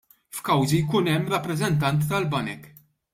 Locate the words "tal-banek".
2.15-2.65